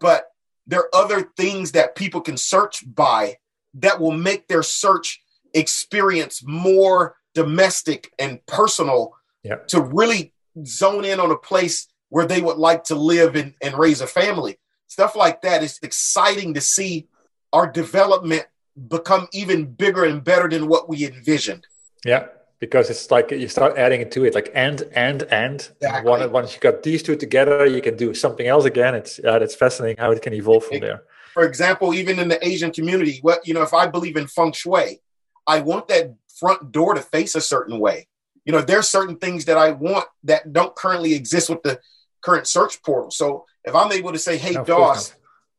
[0.00, 0.26] But
[0.66, 3.38] there are other things that people can search by
[3.74, 5.22] that will make their search
[5.54, 9.56] experience more domestic and personal Yeah.
[9.68, 10.32] to really
[10.64, 14.06] zone in on a place where they would like to live and, and raise a
[14.06, 14.58] family.
[14.86, 17.08] Stuff like that is exciting to see
[17.52, 18.46] our development
[18.88, 21.66] become even bigger and better than what we envisioned.
[22.04, 22.26] Yeah,
[22.60, 25.68] because it's like you start adding it to it, like and and and.
[25.80, 26.10] Exactly.
[26.10, 28.94] One, once you got these two together, you can do something else again.
[28.94, 31.02] It's yeah, that's fascinating how it can evolve from there.
[31.32, 34.52] For example, even in the Asian community, what you know, if I believe in feng
[34.52, 35.00] shui,
[35.46, 38.08] I want that front door to face a certain way.
[38.44, 41.80] You know, there's certain things that I want that don't currently exist with the
[42.22, 43.10] current search portal.
[43.10, 45.14] So if I'm able to say, "Hey, No, Doss,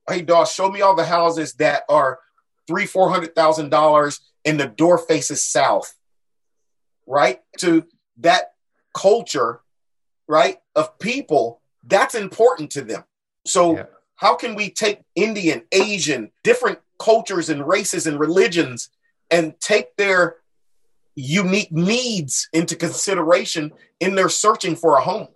[0.07, 2.19] hey, Doss, show me all the houses that are
[2.67, 5.93] three, four hundred thousand dollars, and the door faces south,"
[7.05, 7.41] right?
[7.59, 7.85] To
[8.17, 8.53] that
[8.93, 9.61] culture,
[10.27, 13.03] right, of people, that's important to them.
[13.45, 13.85] So Yeah.
[14.15, 18.89] how can we take Indian, Asian, different cultures and races and religions
[19.29, 20.37] and take their
[21.15, 25.27] unique needs into consideration in their searching for a home?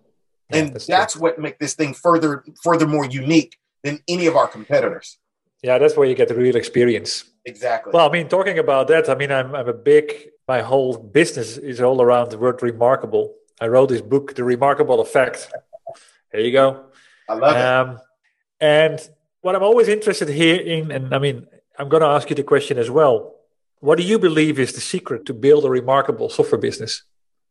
[0.49, 4.47] Yeah, and that's that's, what make this thing further furthermore unique than any of our
[4.47, 5.17] competitors.
[5.61, 7.25] Yeah, that's where you get the real experience.
[7.45, 7.91] Exactly.
[7.93, 11.57] Well, I mean, talking about that, I mean, I'm, I'm a big, my whole business
[11.57, 13.35] is all around the word remarkable.
[13.59, 15.51] I wrote this book, The Remarkable Effect.
[16.31, 16.85] Here you go.
[17.27, 17.61] I love it.
[17.61, 17.99] Um,
[18.61, 19.09] and
[19.41, 22.43] what I'm always interested here in, and I mean, I'm going to ask you the
[22.43, 23.35] question as well.
[23.79, 27.03] What do you believe is the secret to build a remarkable software business,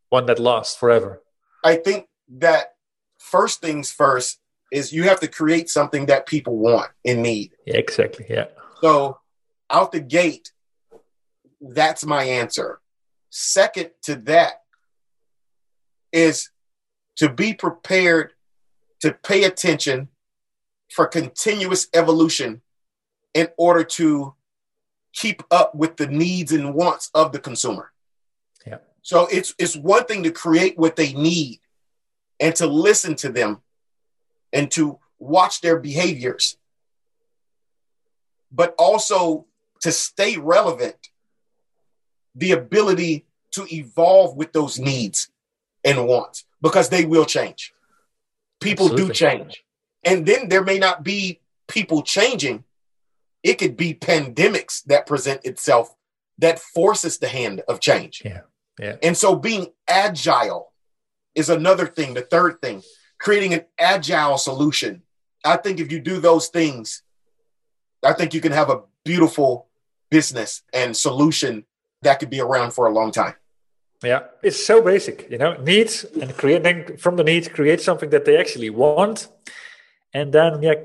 [0.09, 1.23] one that lasts forever?
[1.63, 2.75] I think that
[3.17, 4.39] first things first
[4.71, 7.51] is you have to create something that people want and need.
[7.65, 8.27] Yeah, exactly.
[8.29, 8.45] Yeah.
[8.81, 9.19] So
[9.71, 10.51] out the gate,
[11.59, 12.79] that's my answer.
[13.31, 14.61] Second to that
[16.11, 16.51] is
[17.15, 18.33] to be prepared
[19.01, 20.09] to pay attention
[20.91, 22.61] for continuous evolution
[23.33, 24.35] in order to
[25.13, 27.91] keep up with the needs and wants of the consumer.
[28.65, 28.77] Yeah.
[29.01, 31.59] So it's it's one thing to create what they need
[32.39, 33.61] and to listen to them
[34.53, 36.57] and to watch their behaviors
[38.51, 39.45] but also
[39.81, 41.09] to stay relevant,
[42.35, 45.29] the ability to evolve with those needs
[45.83, 47.73] and wants because they will change.
[48.59, 49.63] People do change.
[50.03, 52.63] And then there may not be people changing.
[53.43, 55.93] It could be pandemics that present itself
[56.37, 58.21] that forces the hand of change.
[58.23, 58.41] Yeah.
[58.79, 58.95] Yeah.
[59.03, 60.71] And so being agile
[61.35, 62.81] is another thing, the third thing,
[63.19, 65.03] creating an agile solution.
[65.43, 67.03] I think if you do those things,
[68.03, 69.67] I think you can have a beautiful
[70.09, 71.65] business and solution
[72.01, 73.35] that could be around for a long time.
[74.01, 78.23] Yeah, it's so basic, you know, needs and creating from the needs create something that
[78.23, 79.27] they actually want,
[80.13, 80.75] and then yeah,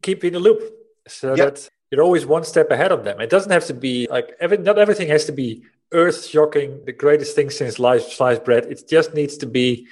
[0.00, 0.60] keep in the loop
[1.08, 1.54] so Yep.
[1.54, 3.20] that you're always one step ahead of them.
[3.20, 6.92] It doesn't have to be like every not everything has to be earth shocking, the
[6.92, 8.66] greatest thing since sliced sliced bread.
[8.66, 9.86] It just needs to be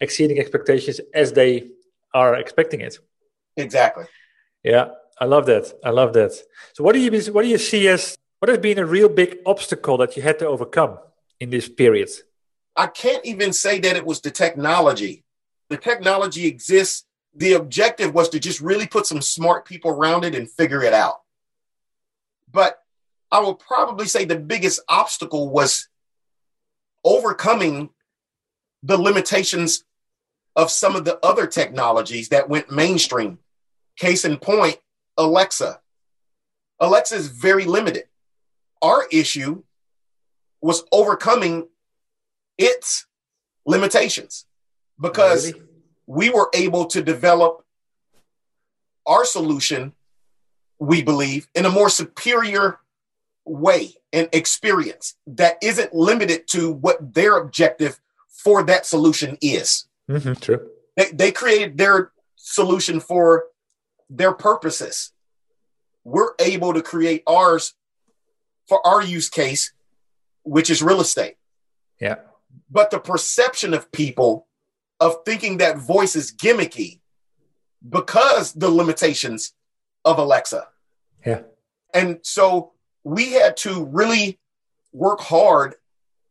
[0.00, 1.68] exceeding expectations as they
[2.12, 2.98] are expecting it.
[3.56, 4.04] Exactly.
[4.62, 4.88] Yeah,
[5.20, 5.72] I love that.
[5.84, 6.32] I love that.
[6.72, 9.38] So, what do you what do you see as what has been a real big
[9.46, 10.98] obstacle that you had to overcome
[11.40, 12.10] in this period?
[12.76, 15.24] I can't even say that it was the technology.
[15.68, 17.04] The technology exists.
[17.36, 20.92] The objective was to just really put some smart people around it and figure it
[20.92, 21.23] out.
[22.54, 22.78] But
[23.30, 25.88] I would probably say the biggest obstacle was
[27.04, 27.90] overcoming
[28.82, 29.84] the limitations
[30.56, 33.40] of some of the other technologies that went mainstream.
[33.98, 34.78] Case in point,
[35.18, 35.80] Alexa.
[36.80, 38.04] Alexa is very limited.
[38.80, 39.64] Our issue
[40.60, 41.66] was overcoming
[42.56, 43.06] its
[43.66, 44.46] limitations
[45.00, 45.64] because Really?
[46.06, 47.64] we were able to develop
[49.06, 49.92] our solution,
[50.78, 52.78] we believe, in a more superior
[53.44, 59.86] way and experience that isn't limited to what their objective for that solution is.
[60.10, 60.68] Mm-hmm, true.
[60.96, 63.46] They, they created their solution for
[64.10, 65.12] their purposes.
[66.04, 67.74] We're able to create ours
[68.68, 69.72] for our use case,
[70.42, 71.36] which is real estate.
[72.00, 72.16] Yeah.
[72.70, 74.46] But the perception of people
[75.00, 77.00] of thinking that voice is gimmicky
[77.86, 79.54] because the limitations
[80.04, 80.68] of Alexa.
[81.24, 81.42] Yeah.
[81.92, 82.72] And so
[83.04, 84.38] we had to really
[84.92, 85.74] work hard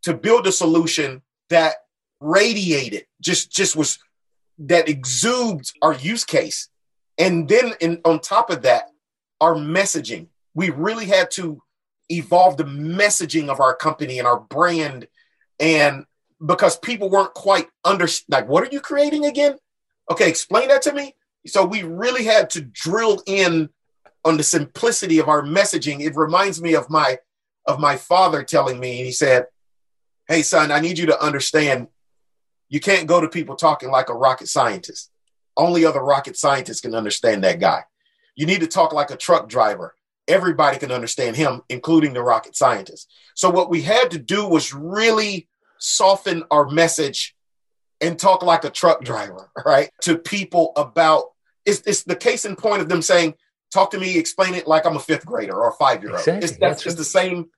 [0.03, 1.75] to build a solution that
[2.19, 3.99] radiated, just just was
[4.59, 6.69] that exudes our use case.
[7.17, 8.89] And then in, on top of that,
[9.43, 10.27] our messaging.
[10.53, 11.61] We really had to
[12.09, 15.07] evolve the messaging of our company and our brand
[15.59, 16.05] and
[16.45, 19.57] because people weren't quite under like what are you creating again
[20.11, 23.69] okay explain that to me so we really had to drill in
[24.25, 25.99] on the simplicity of our messaging.
[25.99, 27.19] It reminds me of my
[27.65, 29.45] of my father telling me and he said
[30.27, 31.87] hey son i need you to understand
[32.73, 35.11] you can't go to people talking like a rocket scientist.
[35.55, 37.83] Only other rocket scientists can understand that guy.
[38.35, 39.93] You need to talk like a truck driver.
[40.27, 43.13] Everybody can understand him including the rocket scientist.
[43.35, 47.35] So what we had to do was really soften our message
[48.01, 49.91] and talk like a truck driver, right?
[50.01, 51.25] To people about
[51.65, 53.35] it's, it's the case in point of them saying,
[53.71, 56.19] talk to me, explain it like I'm a fifth grader or a five year old.
[56.19, 56.49] Exactly.
[56.49, 57.49] It's, that's just the same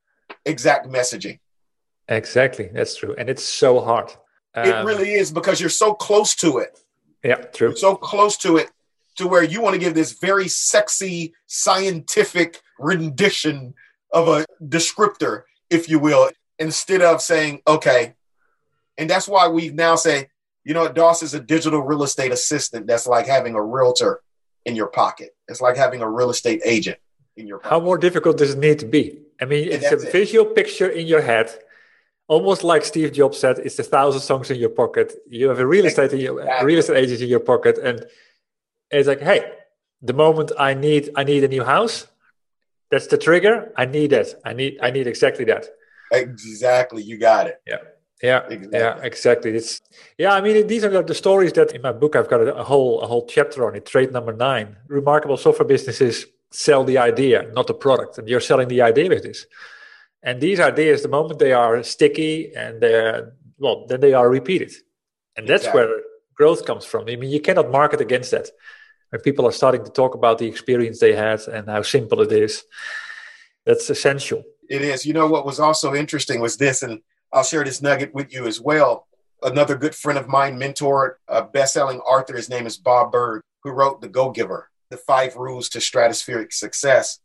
[0.46, 1.40] exact messaging.
[2.08, 2.70] Exactly.
[2.72, 3.16] That's true.
[3.18, 4.12] And it's so hard.
[4.54, 6.80] Um, it really is because you're so close to it.
[7.24, 7.70] Yeah, true.
[7.70, 8.70] You're so close to it
[9.18, 13.74] to where you want to give this very sexy scientific rendition
[14.12, 18.14] of a descriptor, if you will, instead of saying, okay,
[18.98, 20.30] and that's why we now say,
[20.66, 24.22] you know, DOSS is a digital real estate assistant that's like having a realtor
[24.66, 25.36] in your pocket.
[25.48, 26.98] It's like having a real estate agent
[27.38, 27.70] in your pocket.
[27.70, 29.20] How more difficult does it need to be?
[29.40, 30.56] I mean, it's a visual it.
[30.56, 31.52] picture in your head,
[32.28, 35.14] almost like Steve Jobs said, it's a thousand songs in your pocket.
[35.30, 36.66] You have a real estate in your, exactly.
[36.66, 38.04] real estate agent in your pocket, and
[38.90, 39.52] it's like, hey,
[40.02, 42.08] the moment I need I need a new house,
[42.90, 43.72] that's the trigger.
[43.78, 44.34] I need that.
[44.44, 45.66] I need I need exactly that.
[46.12, 47.62] Exactly, you got it.
[47.68, 47.78] Yeah.
[48.22, 48.80] Yeah, exactly.
[48.80, 49.52] yeah, exactly.
[49.56, 49.82] It's
[50.18, 50.34] yeah.
[50.34, 53.08] I mean, these are the stories that in my book I've got a, whole a
[53.08, 53.86] whole chapter on it.
[53.86, 58.70] Trade number nine: remarkable software businesses sell the idea, not the product, and you're selling
[58.70, 59.46] the idea with this.
[60.24, 64.72] And these ideas, the moment they are sticky and they're well, then they are repeated,
[65.36, 65.82] and that's exactly.
[65.82, 66.02] where
[66.36, 67.02] growth comes from.
[67.10, 68.50] I mean, you cannot market against that.
[69.10, 72.32] When people are starting to talk about the experience they had and how simple it
[72.32, 72.64] is,
[73.66, 74.44] that's essential.
[74.70, 75.06] It is.
[75.06, 77.02] You know what was also interesting was this, and
[77.36, 79.08] I'll share this nugget with you as well.
[79.44, 83.72] Another good friend of mine, mentor, a best-selling author, his name is Bob Burg, who
[83.72, 87.20] wrote The Go Giver, The Five Rules to Stratospheric Success.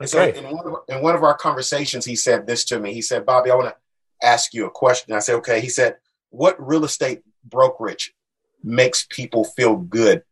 [0.00, 0.06] Okay.
[0.06, 2.94] so in one, of, in one of our conversations, he said this to me.
[2.94, 5.12] He said, Bobby, I want to ask you a question.
[5.12, 5.60] I said, okay.
[5.60, 5.96] He said,
[6.30, 8.14] what real estate brokerage
[8.64, 10.22] makes people feel good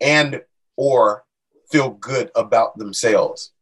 [0.00, 0.42] and
[0.76, 1.22] or
[1.70, 3.52] feel good about themselves?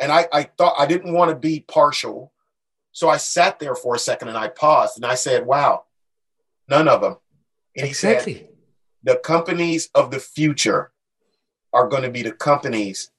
[0.00, 2.32] And I, I thought I didn't want to be partial
[2.92, 5.84] so I sat there for a second and I paused and I said, wow,
[6.68, 7.16] none of them.
[7.76, 8.34] And exactly.
[8.34, 8.48] Said,
[9.04, 10.92] the companies of the future
[11.72, 13.10] are going to be the companies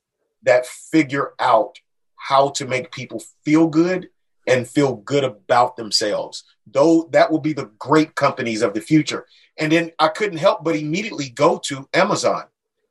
[0.43, 1.79] that figure out
[2.15, 4.10] how to make people feel good
[4.47, 6.43] and feel good about themselves.
[6.65, 9.25] Though that will be the great companies of the future.
[9.58, 12.43] And then I couldn't help but immediately go to Amazon.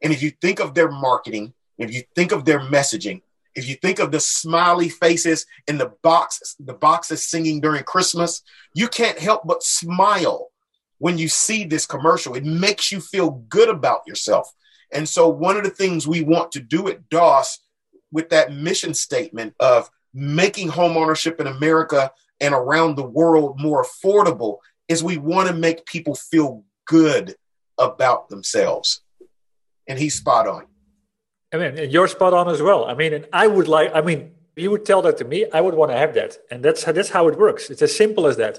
[0.03, 3.23] And if you think of their marketing, if you think of their messaging,
[3.59, 8.43] if you think of the smiley faces in the box, the boxes singing during Christmas,
[8.73, 10.51] you can't help but smile
[10.99, 12.35] when you see this commercial.
[12.35, 14.49] It makes you feel good about yourself.
[14.93, 17.59] And so, one of the things we want to do at DOSS
[18.13, 24.59] with that mission statement of making homeownership in America and around the world more affordable
[24.87, 27.35] is we want to make people feel good
[27.77, 29.03] about themselves.
[29.89, 30.67] And he's spot on.
[31.53, 32.85] I mean, you're spot on as well.
[32.85, 35.61] I mean, and I would like, I mean, you would tell that to me, I
[35.61, 36.39] would want to have that.
[36.51, 37.71] And that's how, that's how it works.
[37.71, 38.59] It's as simple as that.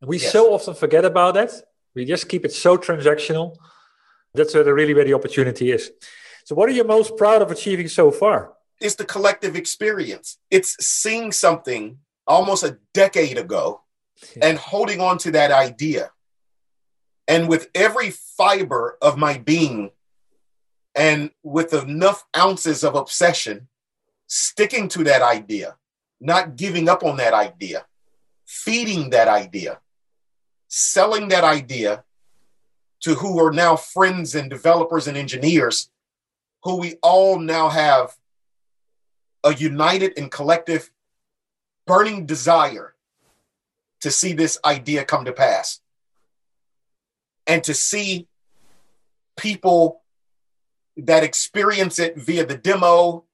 [0.00, 0.32] And we yes.
[0.32, 1.50] so often forget about that.
[1.94, 3.56] We just keep it so transactional.
[4.32, 5.90] That's where the really where the opportunity is.
[6.44, 8.52] So what are you most proud of achieving so far?
[8.80, 10.38] It's the collective experience.
[10.50, 13.82] It's seeing something almost a decade ago
[14.36, 14.48] yeah.
[14.48, 16.10] and holding on to that idea.
[17.26, 19.90] And with every fiber of my being,
[20.94, 23.68] and with enough ounces of obsession,
[24.26, 25.76] sticking to that idea,
[26.20, 27.86] not giving up on that idea,
[28.46, 29.80] feeding that idea,
[30.68, 32.04] selling that idea
[33.00, 35.90] to who are now friends and developers and engineers
[36.62, 38.16] who we all now have
[39.44, 40.90] a united and collective
[41.86, 42.94] burning desire
[44.00, 45.80] to see this idea come to pass
[47.46, 48.26] and to see
[49.36, 50.02] people
[50.96, 53.24] that experience it via the demo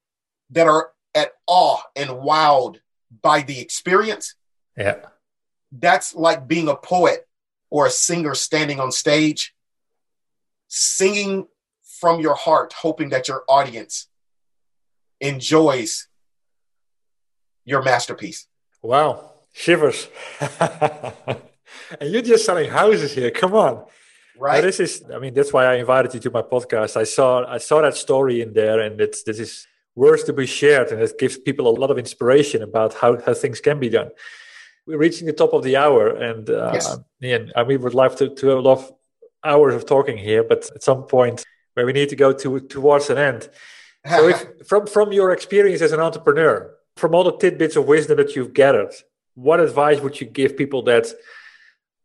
[0.51, 2.79] that are at awe and wowed
[3.23, 4.35] by the experience.
[4.77, 4.97] Yeah.
[5.73, 7.27] That's like being a poet
[7.71, 9.55] or a singer standing on stage,
[10.69, 11.47] singing
[11.83, 14.09] from your heart, hoping that your audience
[15.21, 16.09] enjoys
[17.65, 18.47] your masterpiece.
[18.83, 19.31] Wow.
[19.53, 20.09] Shivers.
[20.61, 21.41] and
[22.03, 23.31] you're just selling houses here.
[23.31, 23.85] Come on.
[24.41, 24.57] Right.
[24.57, 26.97] Now, this is I mean, that's why I invited you to my podcast.
[26.97, 30.47] I saw I saw that story in there and it's this is worth to be
[30.47, 33.91] shared and it gives people a lot of inspiration about how, how things can be
[33.91, 34.09] done.
[34.87, 36.97] We're reaching the top of the hour and uh, Yes.
[37.23, 38.93] Ian, I mean, would love to, to have a lot of
[39.45, 43.11] hours of talking here, but at some point where we need to go to towards
[43.11, 43.51] an end.
[44.09, 48.17] So if, from from your experience as an entrepreneur, from all the tidbits of wisdom
[48.17, 48.95] that you've gathered,
[49.35, 51.07] what advice would you give people that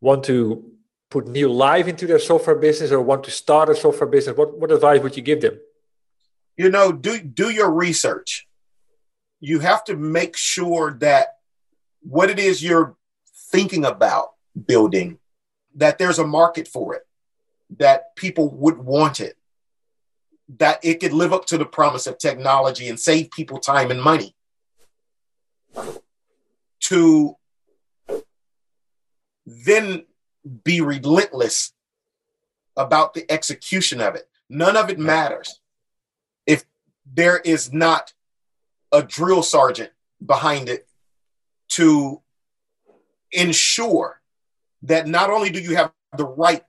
[0.00, 0.70] want to
[1.10, 4.36] put new life into their software business or want to start a software business?
[4.36, 5.58] What what advice would you give them?
[6.56, 8.48] you know, do do your research.
[9.40, 11.36] You have to make sure that
[12.00, 12.96] what it is you're
[13.50, 14.30] thinking about
[14.66, 15.18] building,
[15.74, 17.02] that there's a market for it,
[17.78, 19.36] that people would want it,
[20.58, 24.02] that it could live up to the promise of technology and save people time and
[24.02, 24.34] money.
[26.80, 27.36] To
[29.44, 30.06] then
[30.64, 31.72] be relentless
[32.76, 34.28] about the execution of it.
[34.48, 35.60] None of it matters
[36.46, 36.64] if
[37.04, 38.12] there is not
[38.92, 39.90] a drill sergeant
[40.24, 40.88] behind it
[41.68, 42.22] to
[43.32, 44.20] ensure
[44.82, 46.62] that not only do you have the right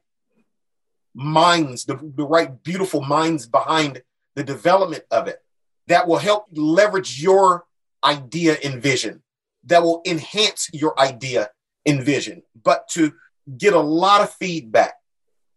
[1.13, 4.01] minds, the, the right beautiful minds behind
[4.35, 5.43] the development of it
[5.87, 7.65] that will help leverage your
[8.03, 9.21] idea and vision,
[9.63, 11.49] that will enhance your idea
[11.85, 13.13] and vision, but to
[13.57, 14.95] get a lot of feedback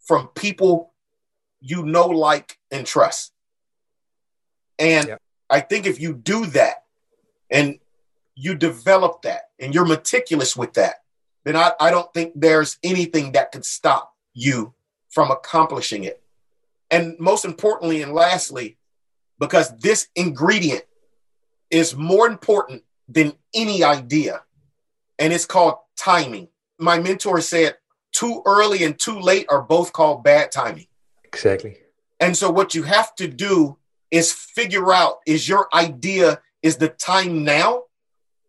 [0.01, 0.93] from people
[1.61, 3.33] you know, like, and trust.
[4.79, 5.17] And Yeah.
[5.49, 6.85] I think if you do that
[7.51, 7.79] and
[8.35, 11.03] you develop that and you're meticulous with that,
[11.45, 14.75] then I, I don't think there's anything that could stop you
[15.11, 16.23] from accomplishing it.
[16.91, 18.79] And most importantly, and lastly,
[19.39, 20.85] because this ingredient
[21.71, 24.43] is more important than any idea,
[25.19, 26.49] and it's called timing.
[26.79, 27.77] My mentor said,
[28.13, 30.87] too early and too late are both called bad timing.
[31.25, 31.79] Exactly.
[32.19, 33.79] And so what you have to do
[34.11, 37.85] is figure out is your idea is the time now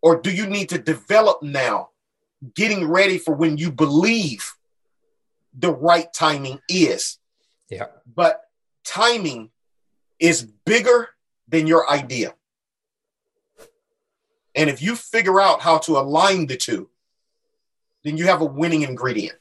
[0.02, 1.90] or do you need to develop now
[2.54, 4.54] getting ready for when you believe
[5.54, 7.18] the right timing is.
[7.68, 7.86] Yeah.
[8.14, 8.42] But
[8.84, 9.50] timing
[10.18, 11.10] is bigger
[11.48, 12.34] than your idea.
[14.54, 16.90] And if you figure out how to align the two,
[18.04, 19.38] then you have a winning ingredient.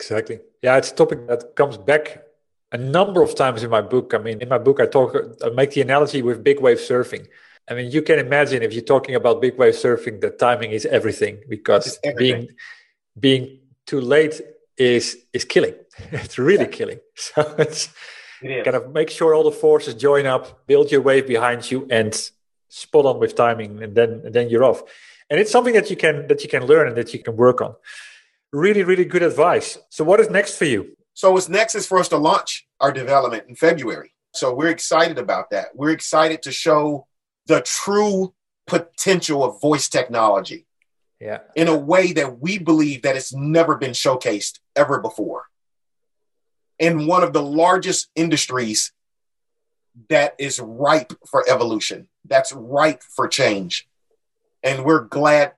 [0.00, 0.40] Exactly.
[0.62, 2.24] Yeah, it's a topic that comes back
[2.72, 4.14] a number of times in my book.
[4.14, 7.26] I mean, in my book, I talk, I make the analogy with big wave surfing.
[7.70, 10.86] I mean, you can imagine if you're talking about big wave surfing, the timing is
[10.86, 12.46] everything because everything.
[12.46, 12.48] being
[13.18, 14.40] being too late
[14.76, 15.74] is is killing.
[16.12, 17.00] it's really killing.
[17.16, 17.88] So it's
[18.40, 21.86] It kind of make sure all the forces join up, build your wave behind you,
[21.90, 22.14] and
[22.68, 24.82] spot on with timing, and then and then you're off.
[25.30, 27.60] And it's something that you can that you can learn and that you can work
[27.60, 27.74] on.
[28.52, 29.78] Really, really good advice.
[29.90, 30.96] So, what is next for you?
[31.18, 34.14] So what's next is for us to launch our development in February.
[34.34, 35.74] So we're excited about that.
[35.74, 37.08] We're excited to show
[37.46, 38.34] the true
[38.68, 40.68] potential of voice technology
[41.18, 45.46] Yeah, in a way that we believe that it's never been showcased ever before.
[46.78, 48.92] In one of the largest industries
[50.08, 53.88] that is ripe for evolution, that's ripe for change.
[54.62, 55.54] And we're glad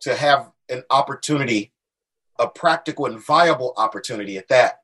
[0.00, 1.72] to have an opportunity,
[2.40, 4.80] a practical and viable opportunity at that,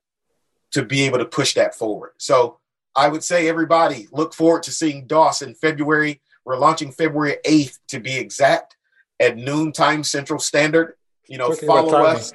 [0.72, 2.12] to be able to push that forward.
[2.18, 2.58] So
[2.94, 6.20] I would say, everybody, look forward to seeing DOSS in February.
[6.44, 8.76] We're launching February 8th to be exact
[9.18, 10.94] at noontime Central Standard.
[11.26, 12.32] You know, Talking follow us.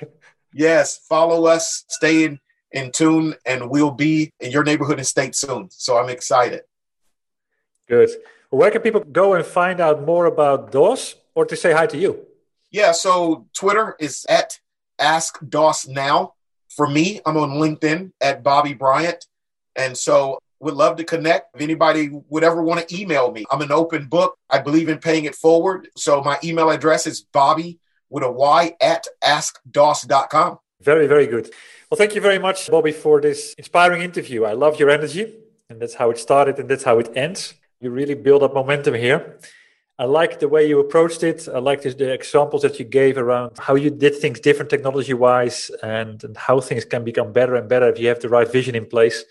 [0.53, 2.39] Yes, follow us, stay in,
[2.71, 5.69] in tune, and we'll be in your neighborhood and state soon.
[5.69, 6.63] So I'm excited.
[7.87, 8.09] Good.
[8.49, 11.97] Where can people go and find out more about DOSS or to say hi to
[11.97, 12.25] you?
[12.69, 14.59] Yeah, so Twitter is at
[15.01, 16.33] Ask DOSS Now.
[16.69, 19.25] For me, I'm on LinkedIn at Bobby Bryant.
[19.75, 21.55] And so would love to connect.
[21.55, 24.37] If anybody would ever want to email me, I'm an open book.
[24.49, 25.89] I believe in paying it forward.
[25.97, 27.79] So my email address is Bobby
[28.09, 30.59] with a Y at askdoss.com.
[30.81, 31.51] Very, very good.
[31.89, 34.45] Well, thank you very much, Bobby, for this inspiring interview.
[34.45, 35.33] I love your energy,
[35.69, 37.53] and that's how it started, and that's how it ends.
[37.79, 39.39] You really build up momentum here.
[40.01, 41.47] I like the way you approached it.
[41.47, 45.69] I like the examples that you gave around how you did things different technology wise
[45.83, 48.73] and, and how things can become better and better if you have the right vision
[48.73, 49.23] in place.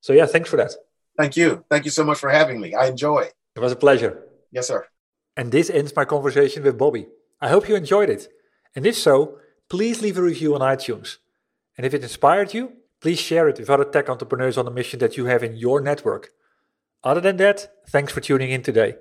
[0.00, 0.72] So, yeah, thanks for that.
[1.16, 1.64] Thank you.
[1.70, 2.74] Thank you so much for having me.
[2.74, 3.34] I enjoy it.
[3.54, 4.24] It was a pleasure.
[4.50, 4.88] Yes, sir.
[5.36, 7.06] And this ends my conversation with Bobby.
[7.40, 8.26] I hope you enjoyed it.
[8.74, 9.38] And if so,
[9.70, 11.18] please leave a review on iTunes.
[11.76, 14.98] And if it inspired you, please share it with other tech entrepreneurs on the mission
[14.98, 16.30] that you have in your network.
[17.04, 18.96] Other than that, thanks for tuning in today.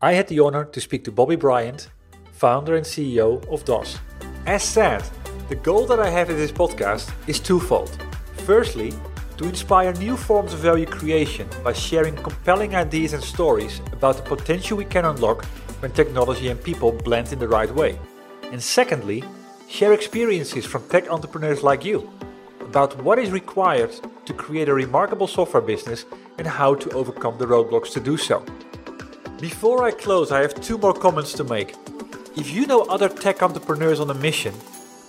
[0.00, 1.88] I had the honor to speak to Bobby Bryant,
[2.30, 3.98] founder and CEO of DOSS.
[4.46, 5.02] As said,
[5.48, 7.90] the goal that I have in this podcast is twofold.
[8.46, 8.92] Firstly,
[9.38, 14.22] to inspire new forms of value creation by sharing compelling ideas and stories about the
[14.22, 15.44] potential we can unlock
[15.80, 17.98] when technology and people blend in the right way.
[18.52, 19.24] And secondly,
[19.68, 22.08] share experiences from tech entrepreneurs like you
[22.60, 26.04] about what is required to create a remarkable software business
[26.38, 28.44] and how to overcome the roadblocks to do so.
[29.40, 31.76] Before I close, I have two more comments to make.
[32.36, 34.52] If you know other tech entrepreneurs on a mission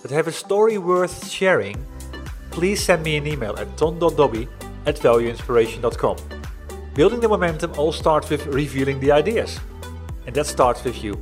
[0.02, 1.84] that have a story worth sharing,
[2.52, 4.46] please send me an email at ton.dobbe
[4.86, 6.16] at valueinspiration.com.
[6.94, 9.58] Building the momentum all starts with revealing the ideas.
[10.28, 11.20] And that starts with you.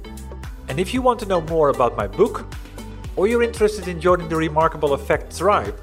[0.68, 2.44] And if you want to know more about my book,
[3.16, 5.80] or you're interested in joining the Remarkable Effect tribe,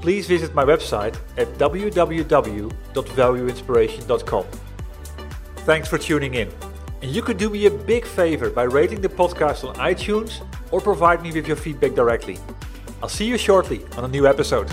[0.00, 4.46] please visit my website at www.valueinspiration.com.
[5.68, 6.50] Thanks for tuning in.
[7.02, 10.80] And you could do me a big favor by rating the podcast on iTunes or
[10.80, 12.38] provide me with your feedback directly.
[13.02, 14.66] I'll see you shortly on a new episode.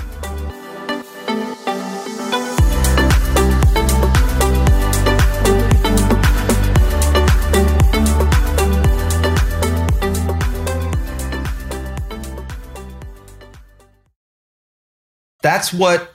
[15.42, 16.15] That's what